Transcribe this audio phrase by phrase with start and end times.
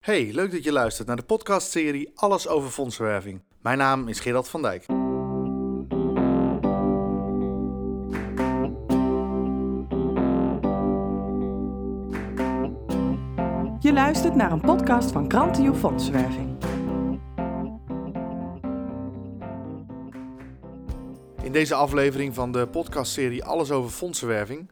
[0.00, 3.42] Hey, leuk dat je luistert naar de podcastserie Alles over fondsenwerving.
[3.62, 4.86] Mijn naam is Gerald van Dijk.
[13.80, 16.56] Je luistert naar een podcast van Krantio Fondsenwerving.
[21.42, 24.70] In deze aflevering van de podcastserie Alles over fondsenwerving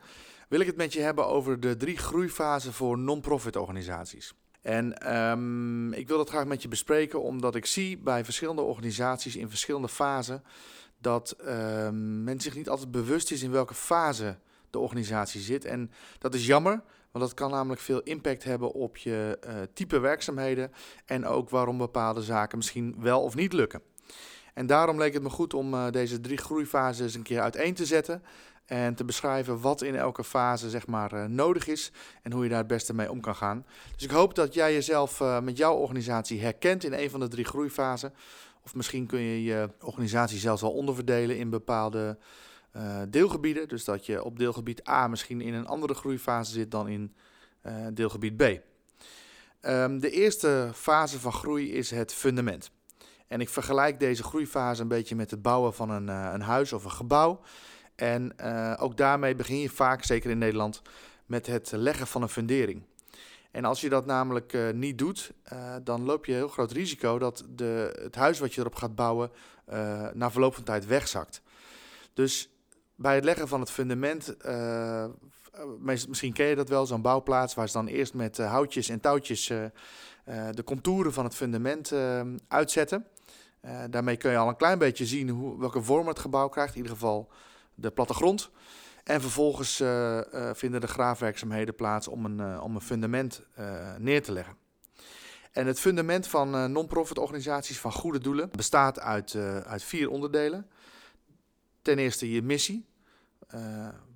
[0.48, 4.34] wil ik het met je hebben over de drie groeifasen voor non-profit organisaties.
[4.62, 9.36] En ehm, ik wil dat graag met je bespreken, omdat ik zie bij verschillende organisaties
[9.36, 10.42] in verschillende fasen
[11.00, 14.38] dat um, men zich niet altijd bewust is in welke fase
[14.70, 15.64] de organisatie zit.
[15.64, 19.98] En dat is jammer, want dat kan namelijk veel impact hebben op je uh, type
[19.98, 20.72] werkzaamheden
[21.04, 23.82] en ook waarom bepaalde zaken misschien wel of niet lukken.
[24.54, 27.86] En daarom leek het me goed om uh, deze drie groeifases een keer uiteen te
[27.86, 28.22] zetten
[28.68, 32.48] en te beschrijven wat in elke fase zeg maar, uh, nodig is en hoe je
[32.48, 33.66] daar het beste mee om kan gaan.
[33.94, 37.28] Dus ik hoop dat jij jezelf uh, met jouw organisatie herkent in een van de
[37.28, 38.14] drie groeifasen.
[38.64, 42.18] Of misschien kun je je organisatie zelfs wel onderverdelen in bepaalde
[42.76, 43.68] uh, deelgebieden.
[43.68, 47.14] Dus dat je op deelgebied A misschien in een andere groeifase zit dan in
[47.92, 48.42] deelgebied B.
[49.62, 52.70] Um, de eerste fase van groei is het fundament.
[53.26, 56.84] En ik vergelijk deze groeifase een beetje met het bouwen van een, een huis of
[56.84, 57.40] een gebouw.
[58.00, 60.82] En uh, ook daarmee begin je vaak, zeker in Nederland,
[61.26, 62.82] met het leggen van een fundering.
[63.50, 66.72] En als je dat namelijk uh, niet doet, uh, dan loop je een heel groot
[66.72, 69.30] risico dat de, het huis wat je erop gaat bouwen
[70.12, 71.42] na verloop van tijd wegzakt.
[72.14, 72.50] Dus
[72.94, 74.36] bij het leggen van het fundament,
[76.08, 79.46] misschien ken je dat wel, zo'n bouwplaats waar ze dan eerst met houtjes en touwtjes
[80.50, 81.92] de contouren van het fundament
[82.48, 83.06] uitzetten.
[83.90, 86.72] daarmee kun je al een klein beetje zien hoe, welke vorm het gebouw krijgt.
[86.74, 87.30] In ieder geval
[87.78, 88.50] de plattegrond.
[89.04, 93.42] En vervolgens uh, uh, vinden de graafwerkzaamheden plaats om een, uh, om een fundament
[93.98, 94.56] neer te leggen.
[95.52, 99.34] En het fundament van non-profit organisaties van goede doelen bestaat uit,
[99.64, 100.66] uit vier onderdelen.
[101.82, 102.86] Ten eerste je missie.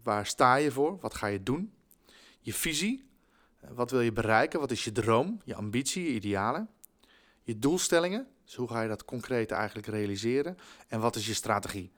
[0.02, 0.98] waar sta je voor?
[1.00, 1.72] Wat ga je doen?
[2.40, 3.08] Je visie.
[3.74, 4.60] wat wil je bereiken?
[4.60, 5.40] Wat is je droom?
[5.44, 6.68] Je ambitie, je idealen?
[7.42, 8.26] Je doelstellingen.
[8.44, 10.58] Dus hoe ga je dat concreet eigenlijk realiseren?
[10.88, 11.92] En wat is je strategie?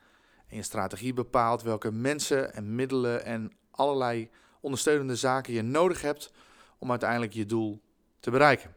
[0.48, 6.32] En je strategie bepaalt welke mensen en middelen en allerlei ondersteunende zaken je nodig hebt
[6.78, 7.82] om uiteindelijk je doel
[8.20, 8.74] te bereiken.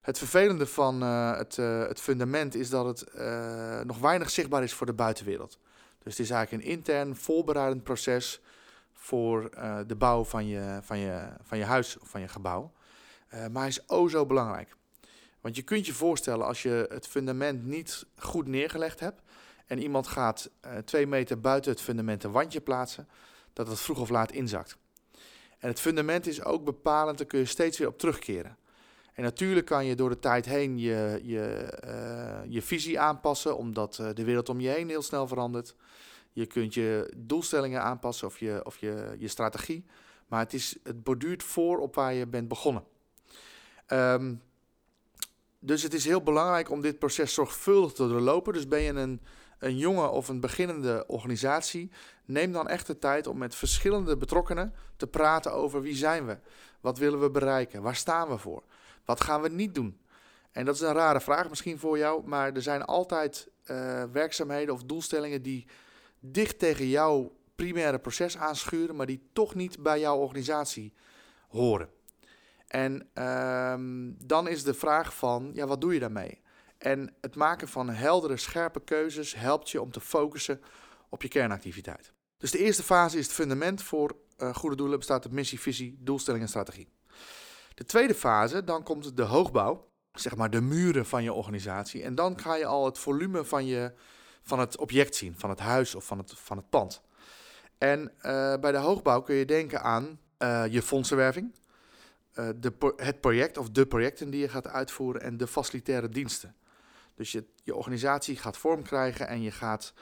[0.00, 4.62] Het vervelende van uh, het, uh, het, fundament is dat het uh, nog weinig zichtbaar
[4.62, 5.58] is voor de buitenwereld.
[6.02, 8.40] Dus het is eigenlijk een intern voorbereidend proces
[8.92, 9.50] voor
[9.86, 12.72] de bouw van je, van, je, van je huis of van je gebouw.
[13.30, 14.76] maar hij is o zo belangrijk.
[15.40, 19.22] Want je kunt je voorstellen als je het fundament niet goed neergelegd hebt,
[19.68, 23.08] en iemand gaat uh, twee meter buiten het fundament een wandje plaatsen,
[23.52, 24.76] dat het vroeg of laat inzakt.
[25.58, 28.56] En het fundament is ook bepalend, daar kun je steeds weer op terugkeren.
[29.12, 33.98] En natuurlijk kan je door de tijd heen je, je, uh, je visie aanpassen, omdat
[34.00, 35.74] uh, de wereld om je heen heel snel verandert.
[36.32, 39.84] Je kunt je doelstellingen aanpassen of je, of je, je strategie.
[40.26, 42.84] Maar het, is, het borduurt voor op waar je bent begonnen.
[43.86, 44.42] Um,
[45.58, 48.52] dus het is heel belangrijk om dit proces zorgvuldig te doorlopen.
[48.52, 49.20] Dus ben je een,
[49.58, 51.90] een jonge of een beginnende organisatie,
[52.24, 56.38] neem dan echt de tijd om met verschillende betrokkenen te praten over wie zijn we,
[56.80, 58.62] wat willen we bereiken, waar staan we voor,
[59.04, 60.00] wat gaan we niet doen.
[60.52, 64.74] En dat is een rare vraag misschien voor jou, maar er zijn altijd uh, werkzaamheden
[64.74, 65.66] of doelstellingen die
[66.20, 70.92] dicht tegen jouw primaire proces aanschuren, maar die toch niet bij jouw organisatie
[71.48, 71.88] horen.
[72.66, 73.08] En
[73.72, 76.40] um, dan is de vraag van, ja, wat doe je daarmee?
[76.78, 80.60] En het maken van heldere, scherpe keuzes helpt je om te focussen
[81.08, 82.12] op je kernactiviteit.
[82.36, 85.96] Dus de eerste fase is het fundament voor uh, goede doelen, bestaat uit missie, visie,
[86.00, 86.88] doelstelling en strategie.
[87.74, 92.02] De tweede fase, dan komt de hoogbouw, zeg maar de muren van je organisatie.
[92.02, 93.92] En dan ga je al het volume van, je,
[94.42, 97.02] van het object zien, van het huis of van het, van het pand.
[97.78, 98.10] En uh,
[98.56, 101.54] bij de hoogbouw kun je denken aan uh, je fondsenwerving,
[102.56, 106.54] de, het project of de projecten die je gaat uitvoeren en de facilitaire diensten.
[107.18, 109.92] Dus je, je organisatie gaat vorm krijgen en je gaat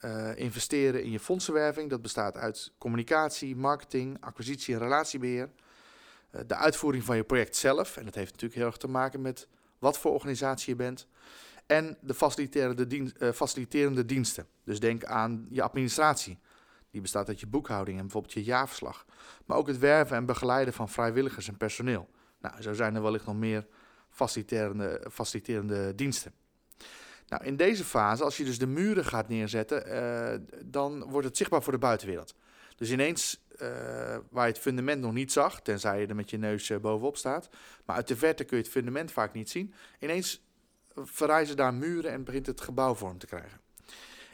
[0.00, 1.90] uh, investeren in je fondsenwerving.
[1.90, 5.50] Dat bestaat uit communicatie, marketing, acquisitie en relatiebeheer.
[6.30, 9.20] Uh, de uitvoering van je project zelf, en dat heeft natuurlijk heel erg te maken
[9.20, 9.48] met
[9.78, 11.06] wat voor organisatie je bent.
[11.66, 14.46] En de faciliterende, dienst, uh, faciliterende diensten.
[14.64, 16.38] Dus denk aan je administratie.
[16.90, 19.06] Die bestaat uit je boekhouding en bijvoorbeeld je jaarverslag.
[19.44, 22.08] Maar ook het werven en begeleiden van vrijwilligers en personeel.
[22.40, 23.66] Nou, zo zijn er wellicht nog meer
[24.10, 26.32] faciliterende, faciliterende diensten.
[27.28, 31.36] Nou, in deze fase, als je dus de muren gaat neerzetten, uh, dan wordt het
[31.36, 32.34] zichtbaar voor de buitenwereld.
[32.76, 33.68] Dus ineens eh,
[34.30, 37.16] waar je het fundament nog niet zag, tenzij je er met je neus eh, bovenop
[37.16, 37.48] staat.
[37.84, 39.74] Maar uit de verte kun je het fundament vaak niet zien.
[39.98, 40.44] Ineens
[40.94, 43.60] verrijzen daar muren en begint het gebouw vorm te krijgen.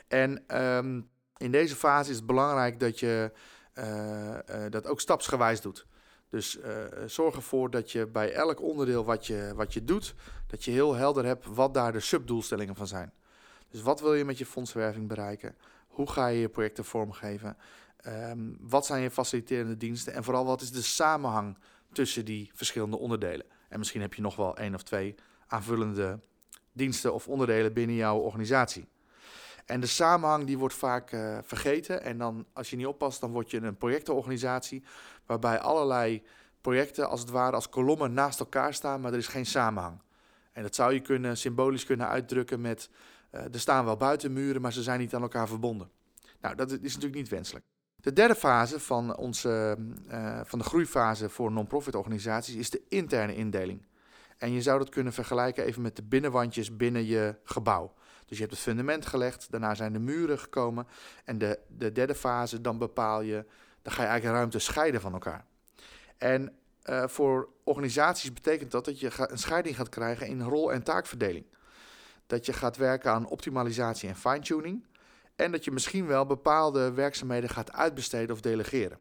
[0.09, 1.01] En ehm,
[1.37, 3.33] in deze fase is het belangrijk dat je
[3.73, 4.39] eh,
[4.69, 5.87] dat ook stapsgewijs doet.
[6.31, 6.59] Dus
[7.07, 10.15] zorg ervoor dat je bij elk onderdeel wat je, wat je doet,
[10.47, 13.13] dat je heel helder hebt wat daar de subdoelstellingen van zijn.
[13.69, 15.57] Dus wat wil je met je fondswerving bereiken?
[15.87, 17.57] Hoe ga je je projecten vormgeven?
[17.97, 20.13] Ehm, wat zijn je faciliterende diensten?
[20.13, 21.59] En vooral wat is de samenhang
[21.93, 23.47] tussen die verschillende onderdelen?
[23.69, 25.15] En misschien heb je nog wel één of twee
[25.47, 26.21] aanvullende
[26.73, 28.89] diensten of onderdelen binnen jouw organisatie.
[29.71, 32.03] En de samenhang die wordt vaak uh, vergeten.
[32.03, 34.85] En dan, als je niet oppast, dan word je een projectenorganisatie
[35.27, 36.23] waarbij allerlei
[36.61, 40.01] projecten als het ware als kolommen naast elkaar staan, maar er is geen samenhang.
[40.53, 42.91] En dat zou je kunnen, symbolisch kunnen uitdrukken met
[43.33, 45.91] uh, er staan wel buitenmuren, maar ze zijn niet aan elkaar verbonden.
[46.41, 47.65] Nou, dat is natuurlijk niet wenselijk.
[47.97, 49.77] De derde fase van, onze,
[50.11, 53.87] uh, van de groeifase voor non-profit organisaties is de interne indeling.
[54.39, 57.95] En je zou dat kunnen vergelijken even met de binnenwandjes binnen je gebouw.
[58.31, 60.87] Dus je hebt het fundament gelegd, daarna zijn de muren gekomen.
[61.25, 63.45] En de, de derde fase, dan bepaal je,
[63.83, 65.45] dan ga je eigenlijk ruimte scheiden van elkaar.
[66.19, 66.53] En
[66.85, 71.47] uh, voor organisaties betekent dat dat je een scheiding gaat krijgen in rol- en taakverdeling.
[72.27, 74.87] Dat je gaat werken aan optimalisatie en fine-tuning.
[75.37, 78.99] En dat je misschien wel bepaalde werkzaamheden gaat uitbesteden of delegeren.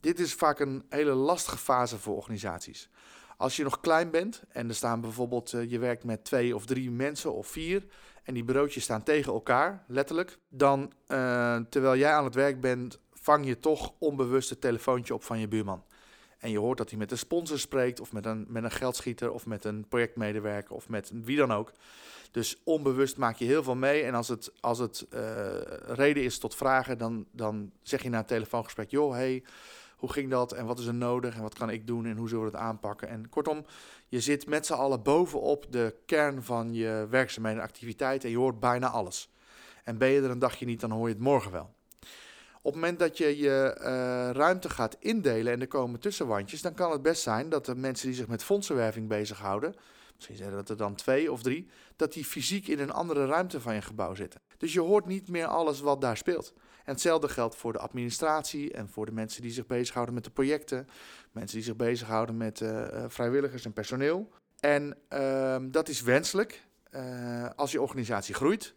[0.00, 2.88] Dit is vaak een hele lastige fase voor organisaties.
[3.36, 6.66] Als je nog klein bent en er staan bijvoorbeeld, uh, je werkt met twee of
[6.66, 7.84] drie mensen of vier
[8.24, 13.00] en die bureautjes staan tegen elkaar, letterlijk, dan uh, terwijl jij aan het werk bent,
[13.12, 15.84] vang je toch onbewust het telefoontje op van je buurman.
[16.38, 19.32] En je hoort dat hij met een sponsor spreekt, of met een, met een geldschieter,
[19.32, 21.72] of met een projectmedewerker, of met wie dan ook.
[22.30, 24.02] Dus onbewust maak je heel veel mee.
[24.02, 25.20] En als het, als het uh,
[25.86, 29.42] reden is tot vragen, dan, dan zeg je na een telefoongesprek: joh, hey,
[30.02, 30.52] hoe ging dat?
[30.52, 31.34] En wat is er nodig?
[31.34, 32.06] En wat kan ik doen?
[32.06, 33.08] En hoe zullen we het aanpakken?
[33.08, 33.64] En kortom,
[34.08, 38.28] je zit met z'n allen bovenop de kern van je werkzaamheden en activiteiten.
[38.28, 39.32] En je hoort bijna alles.
[39.84, 41.74] En ben je er een dagje niet, dan hoor je het morgen wel.
[42.62, 43.84] Op het moment dat je je uh,
[44.30, 48.06] ruimte gaat indelen en er komen tussenwandjes, dan kan het best zijn dat de mensen
[48.06, 49.74] die zich met fondsenwerving bezighouden,
[50.14, 53.60] misschien zijn dat er dan twee of drie, dat die fysiek in een andere ruimte
[53.60, 54.40] van je gebouw zitten.
[54.58, 56.54] Dus je hoort niet meer alles wat daar speelt.
[56.84, 60.30] En hetzelfde geldt voor de administratie en voor de mensen die zich bezighouden met de
[60.30, 60.88] projecten,
[61.32, 64.30] mensen die zich bezighouden met uh, vrijwilligers en personeel.
[64.60, 66.62] En uh, dat is wenselijk
[67.56, 68.74] als je organisatie groeit.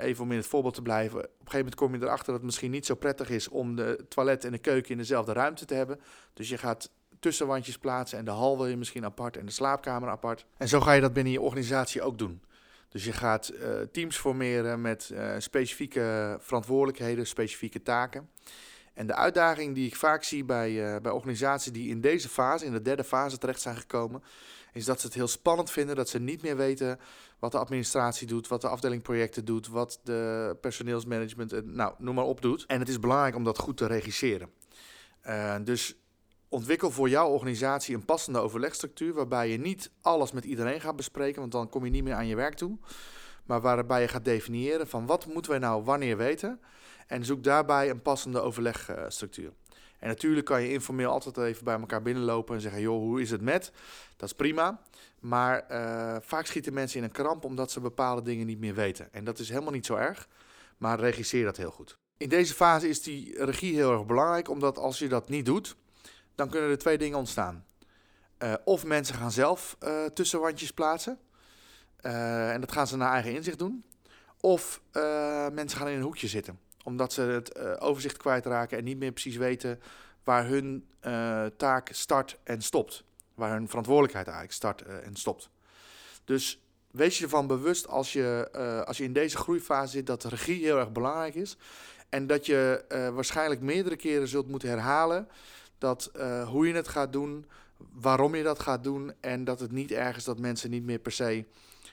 [0.00, 1.18] Even om in het voorbeeld te blijven.
[1.18, 3.76] Op een gegeven moment kom je erachter dat het misschien niet zo prettig is om
[3.76, 6.00] de toilet en de keuken in dezelfde ruimte te hebben.
[6.32, 10.08] Dus je gaat tussenwandjes plaatsen en de hal wil je misschien apart en de slaapkamer
[10.08, 10.46] apart.
[10.56, 12.42] En zo ga je dat binnen je organisatie ook doen.
[12.90, 18.30] Dus je gaat uh, teams formeren met uh, specifieke verantwoordelijkheden, specifieke taken.
[18.94, 22.72] En de uitdaging die ik vaak zie bij, bij organisaties die in deze fase, in
[22.72, 24.22] de derde fase terecht zijn gekomen,
[24.72, 26.98] is dat ze het heel spannend vinden dat ze niet meer weten
[27.38, 32.24] wat de administratie doet, wat de afdeling projecten doet, wat de personeelsmanagement, nou, noem maar
[32.24, 32.66] op doet.
[32.66, 34.50] En het is belangrijk om dat goed te regisseren.
[35.64, 35.99] Dus
[36.50, 41.40] ontwikkel voor jouw organisatie een passende overlegstructuur waarbij je niet alles met iedereen gaat bespreken,
[41.40, 42.78] want dan kom je niet meer aan je werk toe.
[43.44, 46.60] Maar waarbij je gaat definiëren van wat moeten wij nou wanneer weten
[47.06, 49.52] en zoek daarbij een passende overlegstructuur.
[49.98, 53.30] En natuurlijk kan je informeel altijd even bij elkaar binnenlopen en zeggen: joh, hoe is
[53.30, 53.72] het met?
[54.16, 54.80] Dat is prima.
[55.20, 59.12] Maar uh, vaak schieten mensen in een kramp omdat ze bepaalde dingen niet meer weten.
[59.12, 60.28] En dat is helemaal niet zo erg,
[60.78, 61.98] maar regisseer dat heel goed.
[62.16, 65.76] In deze fase is die regie heel erg belangrijk, omdat als je dat niet doet,
[66.40, 67.64] dan kunnen er twee dingen ontstaan.
[68.38, 71.18] Uh, of mensen gaan zelf uh, tussenwandjes plaatsen.
[72.00, 73.84] en dat gaan ze naar eigen inzicht doen.
[74.40, 74.80] Of
[75.52, 79.36] mensen gaan in een hoekje zitten omdat ze het overzicht kwijtraken en niet meer precies
[79.36, 79.80] weten
[80.24, 80.86] waar hun
[81.56, 83.04] taak start en stopt.
[83.34, 85.50] Waar hun verantwoordelijkheid eigenlijk start en stopt.
[86.24, 88.48] Dus wees je ervan bewust als je,
[88.86, 91.56] als je in deze groeifase zit dat regie heel erg belangrijk is.
[92.08, 95.28] En dat je waarschijnlijk meerdere keren zult moeten herhalen
[95.80, 96.10] dat
[96.46, 97.46] hoe je het gaat doen,
[97.92, 99.12] waarom je dat gaat doen.
[99.20, 101.44] En dat het niet erg is dat mensen niet meer per se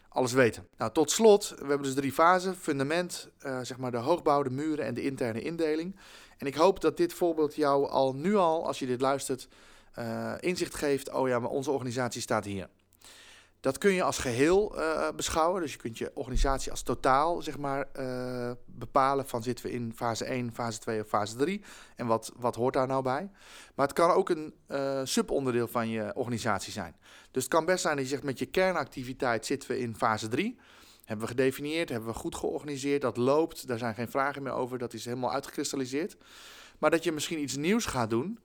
[0.09, 0.67] alles weten.
[0.77, 4.49] Nou, tot slot, we hebben dus drie fasen: fundament, uh, zeg maar de hoogbouw, de
[4.49, 5.95] muren en de interne indeling.
[6.37, 9.47] En ik hoop dat dit voorbeeld jou al nu al, als je dit luistert,
[9.99, 11.11] uh, inzicht geeft.
[11.11, 12.69] Oh ja, maar onze organisatie staat hier.
[13.59, 15.61] Dat kun je als geheel uh, beschouwen.
[15.61, 19.93] Dus je kunt je organisatie als totaal zeg maar, uh, bepalen van zitten we in
[19.95, 21.63] fase 1, fase 2 of fase 3.
[21.95, 23.29] En wat, wat hoort daar nou bij?
[23.75, 26.95] Maar het kan ook een uh, subonderdeel van je organisatie zijn.
[27.31, 30.27] Dus het kan best zijn dat je zegt met je kernactiviteit zitten we in fase
[30.27, 30.59] 3.
[31.05, 34.77] Hebben we gedefinieerd, hebben we goed georganiseerd, dat loopt, daar zijn geen vragen meer over,
[34.77, 36.17] dat is helemaal uitgekristalliseerd.
[36.79, 38.39] Maar dat je misschien iets nieuws gaat doen.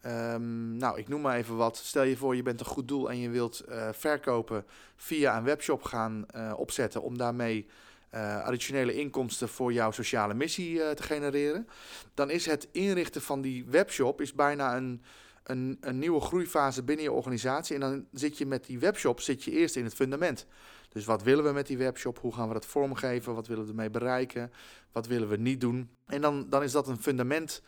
[0.00, 1.76] Ehm, nou, ik noem maar even wat.
[1.76, 4.64] Stel je voor, je bent een goed doel en je wilt uh, verkopen
[4.96, 7.66] via een webshop gaan uh, opzetten om daarmee
[8.14, 11.68] uh, additionele inkomsten voor jouw sociale missie te genereren.
[12.14, 15.02] Dan is het inrichten van die webshop is bijna een,
[15.42, 17.74] een, een nieuwe groeifase binnen je organisatie.
[17.74, 20.46] En dan zit je met die webshop zit je eerst in het fundament.
[20.88, 22.18] Dus wat willen we met die webshop?
[22.18, 23.34] Hoe gaan we dat vormgeven?
[23.34, 24.52] Wat willen we ermee bereiken?
[24.92, 25.90] Wat willen we niet doen?
[26.06, 27.62] En dan, dan is dat een fundament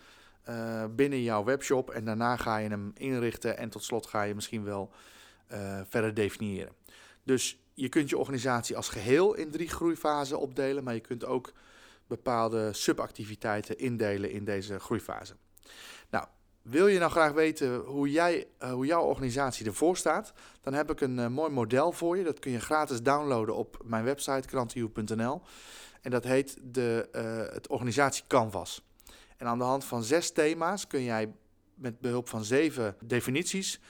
[0.48, 1.90] uh, binnen jouw webshop.
[1.90, 4.90] En daarna ga je hem inrichten en tot slot ga je misschien wel
[5.52, 6.72] uh, verder definiëren.
[7.22, 11.52] Dus je kunt je organisatie als geheel in drie groeifasen opdelen, maar je kunt ook
[12.06, 15.34] bepaalde subactiviteiten indelen in deze groeifase.
[16.10, 16.26] Nou,
[16.62, 20.32] wil je nou graag weten hoe, jij, uh, hoe jouw organisatie ervoor staat?
[20.60, 22.24] Dan heb ik een mooi model voor je.
[22.24, 25.42] Dat kun je gratis downloaden op mijn website krantenju.nl.
[26.02, 27.08] En dat heet de,
[27.52, 28.87] het organisatie Canvas.
[29.38, 31.32] En aan de hand van zes thema's kun jij
[31.74, 33.80] met behulp van zeven definities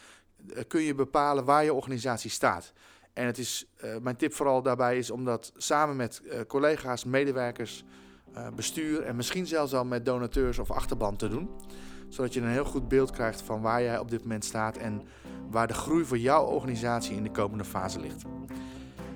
[0.67, 2.73] kun je bepalen waar je organisatie staat.
[3.12, 3.67] En het is,
[4.02, 7.85] mijn tip vooral daarbij is om dat samen met collega's, medewerkers,
[8.55, 11.50] bestuur en misschien zelfs al met donateurs of achterban te doen
[12.09, 15.02] zodat je een heel goed beeld krijgt van waar jij op dit moment staat en
[15.50, 18.23] waar de groei voor jouw organisatie in de komende fase ligt.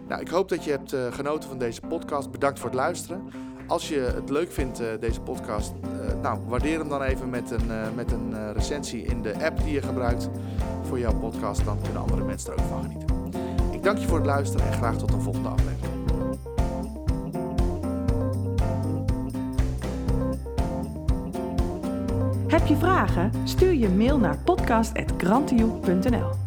[0.08, 2.30] Nou, ik hoop dat je hebt genoten van deze podcast.
[2.30, 3.30] Bedankt voor het luisteren.
[3.72, 5.90] Als je het leuk vindt, uh, deze podcast, uh,
[6.22, 9.82] nou, waardeer hem dan even met een, met een recensie in de app die je
[9.82, 10.28] gebruikt
[10.82, 11.64] voor jouw podcast.
[11.64, 13.16] Dan kunnen andere mensen er ook van genieten.
[13.70, 16.00] Ik dank je voor het luisteren en graag tot een volgende aflevering.
[22.46, 23.32] Heb je vragen?
[23.44, 26.41] Stuur je mail naar podcast.grantioe.nl